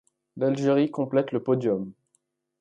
L'Algérie 0.35 0.89
complète 0.89 1.31
le 1.31 1.43
podium. 1.43 1.93